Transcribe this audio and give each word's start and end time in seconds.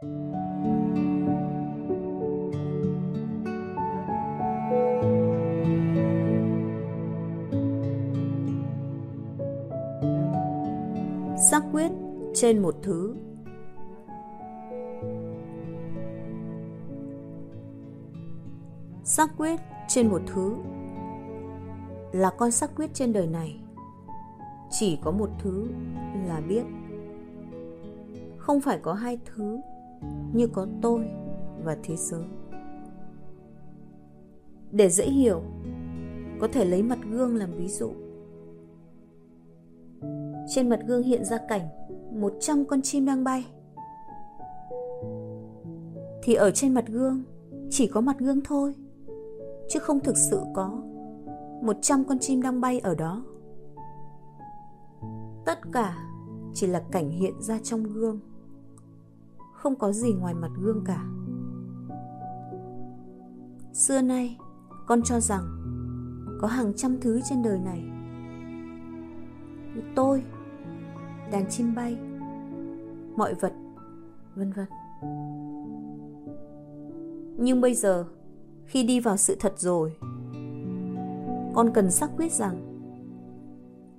xác 0.00 0.04
quyết 11.72 11.92
trên 12.34 12.62
một 12.62 12.74
thứ. 12.82 13.16
Xác 19.04 19.30
quyết 19.38 19.60
trên 19.88 20.08
một 20.08 20.22
thứ 20.26 20.56
là 22.12 22.30
con 22.38 22.50
xác 22.50 22.70
quyết 22.76 22.94
trên 22.94 23.12
đời 23.12 23.26
này. 23.26 23.60
Chỉ 24.70 24.98
có 25.02 25.10
một 25.10 25.30
thứ 25.38 25.68
là 26.28 26.40
biết. 26.48 26.64
Không 28.36 28.60
phải 28.60 28.78
có 28.82 28.92
hai 28.92 29.18
thứ 29.24 29.60
như 30.32 30.46
có 30.46 30.66
tôi 30.82 31.08
và 31.64 31.76
thế 31.82 31.96
giới. 31.96 32.24
Để 34.72 34.88
dễ 34.88 35.04
hiểu, 35.04 35.42
có 36.40 36.48
thể 36.52 36.64
lấy 36.64 36.82
mặt 36.82 36.98
gương 37.10 37.36
làm 37.36 37.50
ví 37.56 37.68
dụ. 37.68 37.90
Trên 40.48 40.68
mặt 40.68 40.80
gương 40.86 41.02
hiện 41.02 41.24
ra 41.24 41.38
cảnh 41.48 41.68
một 42.20 42.32
trăm 42.40 42.64
con 42.64 42.82
chim 42.82 43.06
đang 43.06 43.24
bay. 43.24 43.46
Thì 46.22 46.34
ở 46.34 46.50
trên 46.50 46.74
mặt 46.74 46.84
gương 46.88 47.22
chỉ 47.70 47.86
có 47.86 48.00
mặt 48.00 48.18
gương 48.18 48.40
thôi, 48.44 48.74
chứ 49.68 49.78
không 49.80 50.00
thực 50.00 50.16
sự 50.16 50.40
có 50.54 50.82
một 51.62 51.76
trăm 51.82 52.04
con 52.04 52.18
chim 52.18 52.42
đang 52.42 52.60
bay 52.60 52.78
ở 52.78 52.94
đó. 52.94 53.24
Tất 55.46 55.58
cả 55.72 55.96
chỉ 56.54 56.66
là 56.66 56.82
cảnh 56.90 57.10
hiện 57.10 57.34
ra 57.40 57.58
trong 57.62 57.82
gương 57.82 58.20
không 59.66 59.78
có 59.78 59.92
gì 59.92 60.12
ngoài 60.12 60.34
mặt 60.34 60.50
gương 60.60 60.84
cả. 60.84 61.04
Xưa 63.72 64.02
nay, 64.02 64.38
con 64.86 65.02
cho 65.02 65.20
rằng 65.20 65.42
có 66.40 66.48
hàng 66.48 66.72
trăm 66.76 67.00
thứ 67.00 67.20
trên 67.28 67.42
đời 67.42 67.58
này. 67.58 67.82
Như 69.74 69.82
tôi, 69.94 70.22
đàn 71.32 71.50
chim 71.50 71.74
bay, 71.74 71.98
mọi 73.16 73.34
vật, 73.34 73.52
vân 74.34 74.52
vân. 74.52 74.66
Nhưng 77.38 77.60
bây 77.60 77.74
giờ, 77.74 78.04
khi 78.64 78.82
đi 78.82 79.00
vào 79.00 79.16
sự 79.16 79.36
thật 79.40 79.54
rồi, 79.58 79.96
con 81.54 81.70
cần 81.74 81.90
xác 81.90 82.10
quyết 82.16 82.32
rằng, 82.32 82.78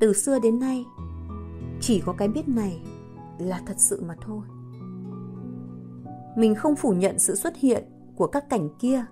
từ 0.00 0.12
xưa 0.12 0.38
đến 0.38 0.58
nay, 0.58 0.84
chỉ 1.80 2.02
có 2.06 2.12
cái 2.12 2.28
biết 2.28 2.48
này 2.48 2.82
là 3.38 3.60
thật 3.66 3.76
sự 3.78 4.02
mà 4.06 4.14
thôi 4.20 4.42
mình 6.36 6.54
không 6.54 6.76
phủ 6.76 6.92
nhận 6.92 7.18
sự 7.18 7.34
xuất 7.34 7.56
hiện 7.56 7.84
của 8.16 8.26
các 8.26 8.50
cảnh 8.50 8.68
kia. 8.78 9.04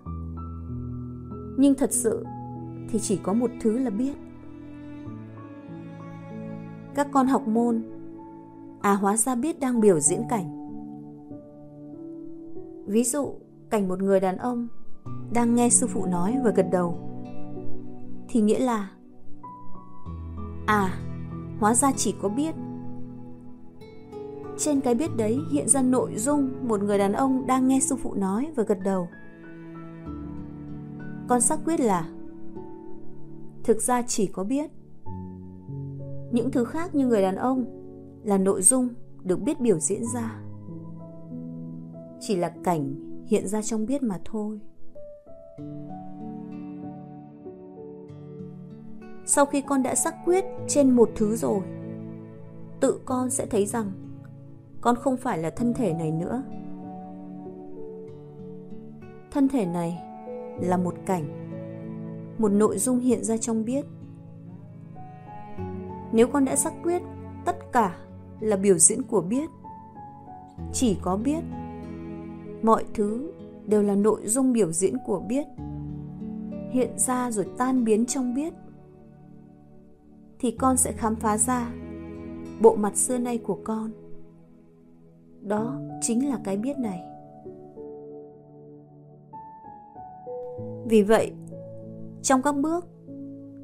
Nhưng 1.59 1.75
thật 1.75 1.93
sự 1.93 2.25
thì 2.89 2.99
chỉ 2.99 3.17
có 3.23 3.33
một 3.33 3.51
thứ 3.61 3.79
là 3.79 3.91
biết. 3.91 4.15
Các 6.95 7.09
con 7.13 7.27
học 7.27 7.49
môn 7.49 7.83
à 8.81 8.93
hóa 8.93 9.17
ra 9.17 9.35
biết 9.35 9.61
đang 9.61 9.81
biểu 9.81 10.01
diễn 10.01 10.23
cảnh. 10.29 10.57
Ví 12.87 13.05
dụ, 13.05 13.35
cảnh 13.71 13.89
một 13.89 14.03
người 14.03 14.21
đàn 14.21 14.37
ông 14.37 14.69
đang 15.33 15.55
nghe 15.55 15.71
sư 15.71 15.87
phụ 15.87 16.07
nói 16.07 16.37
và 16.45 16.51
gật 16.51 16.67
đầu. 16.73 16.99
Thì 18.29 18.41
nghĩa 18.41 18.59
là 18.59 18.91
à 20.67 20.99
hóa 21.61 21.75
ra 21.75 21.93
chỉ 21.97 22.15
có 22.23 22.29
biết 22.29 22.55
trên 24.61 24.81
cái 24.81 24.95
biết 24.95 25.17
đấy 25.17 25.39
hiện 25.51 25.69
ra 25.69 25.83
nội 25.83 26.17
dung 26.17 26.51
một 26.63 26.83
người 26.83 26.99
đàn 26.99 27.13
ông 27.13 27.47
đang 27.47 27.69
nghe 27.69 27.81
sư 27.81 27.97
phụ 27.97 28.15
nói 28.15 28.49
và 28.57 28.63
gật 28.63 28.79
đầu. 28.85 29.09
Con 31.29 31.41
xác 31.41 31.59
quyết 31.65 31.81
là, 31.81 32.09
thực 33.65 33.83
ra 33.83 34.03
chỉ 34.03 34.27
có 34.27 34.45
biết. 34.45 34.71
Những 36.33 36.51
thứ 36.53 36.65
khác 36.65 36.95
như 36.95 37.07
người 37.07 37.23
đàn 37.23 37.37
ông 37.37 37.65
là 38.25 38.39
nội 38.39 38.63
dung 38.63 38.89
được 39.23 39.41
biết 39.41 39.61
biểu 39.61 39.79
diễn 39.79 40.03
ra. 40.15 40.43
Chỉ 42.21 42.37
là 42.37 42.53
cảnh 42.65 42.95
hiện 43.27 43.49
ra 43.49 43.63
trong 43.63 43.87
biết 43.87 44.03
mà 44.03 44.19
thôi. 44.25 44.61
Sau 49.27 49.47
khi 49.47 49.61
con 49.61 49.83
đã 49.83 49.95
xác 49.95 50.15
quyết 50.25 50.45
trên 50.69 50.91
một 50.91 51.11
thứ 51.17 51.37
rồi, 51.37 51.61
tự 52.81 53.01
con 53.05 53.31
sẽ 53.31 53.47
thấy 53.47 53.67
rằng 53.67 53.93
con 54.81 54.97
không 54.97 55.17
phải 55.17 55.39
là 55.39 55.51
thân 55.51 55.75
thể 55.75 55.93
này 55.93 56.11
nữa. 56.11 56.43
Thân 59.31 59.49
thể 59.49 59.67
này 59.67 60.03
là 60.61 60.77
một 60.77 60.95
cảnh, 61.07 61.25
một 62.39 62.49
nội 62.49 62.79
dung 62.79 63.01
hiện 63.01 63.25
ra 63.25 63.37
trong 63.37 63.65
biết. 63.65 63.85
Nếu 66.13 66.27
con 66.27 66.45
đã 66.45 66.57
xác 66.57 66.73
quyết, 66.83 67.03
tất 67.45 67.73
cả 67.73 67.97
là 68.41 68.57
biểu 68.57 68.79
diễn 68.79 69.03
của 69.03 69.21
biết. 69.21 69.51
Chỉ 70.73 70.99
có 71.03 71.17
biết, 71.17 71.45
mọi 72.63 72.85
thứ 72.95 73.33
đều 73.67 73.83
là 73.83 73.95
nội 73.95 74.27
dung 74.27 74.53
biểu 74.53 74.73
diễn 74.73 74.95
của 75.07 75.21
biết, 75.21 75.47
hiện 76.73 76.99
ra 76.99 77.31
rồi 77.31 77.47
tan 77.59 77.85
biến 77.85 78.07
trong 78.07 78.35
biết. 78.35 78.53
Thì 80.39 80.51
con 80.51 80.77
sẽ 80.77 80.93
khám 80.93 81.17
phá 81.17 81.39
ra 81.39 81.73
bộ 82.61 82.77
mặt 82.77 82.97
xưa 82.97 83.19
nay 83.19 83.39
của 83.39 83.59
con 83.65 83.91
đó 85.51 85.81
chính 86.01 86.29
là 86.29 86.39
cái 86.45 86.57
biết 86.57 86.79
này. 86.79 87.05
Vì 90.85 91.03
vậy, 91.03 91.33
trong 92.23 92.43
các 92.43 92.57
bước 92.57 92.87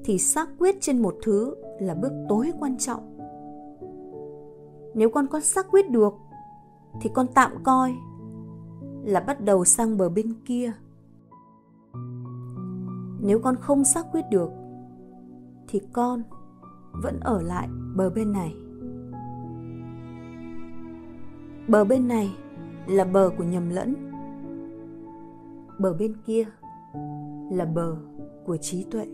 thì 0.04 0.18
xác 0.18 0.48
quyết 0.58 0.76
trên 0.80 1.02
một 1.02 1.16
thứ 1.22 1.54
là 1.80 1.94
bước 1.94 2.12
tối 2.28 2.52
quan 2.60 2.78
trọng. 2.78 3.18
Nếu 4.94 5.10
con 5.10 5.26
có 5.26 5.40
xác 5.40 5.66
quyết 5.70 5.90
được 5.90 6.14
thì 7.00 7.10
con 7.14 7.26
tạm 7.34 7.52
coi 7.64 7.92
là 9.04 9.20
bắt 9.20 9.40
đầu 9.40 9.64
sang 9.64 9.96
bờ 9.96 10.08
bên 10.08 10.34
kia. 10.44 10.72
Nếu 13.20 13.38
con 13.38 13.56
không 13.56 13.84
xác 13.84 14.06
quyết 14.12 14.24
được 14.30 14.50
thì 15.68 15.80
con 15.92 16.22
vẫn 17.02 17.20
ở 17.20 17.42
lại 17.42 17.68
bờ 17.96 18.10
bên 18.10 18.32
này 18.32 18.54
bờ 21.68 21.84
bên 21.84 22.08
này 22.08 22.30
là 22.86 23.04
bờ 23.04 23.30
của 23.38 23.44
nhầm 23.44 23.70
lẫn. 23.70 23.94
Bờ 25.78 25.92
bên 25.92 26.14
kia 26.26 26.44
là 27.50 27.64
bờ 27.64 27.96
của 28.44 28.56
trí 28.56 28.84
tuệ. 28.84 29.06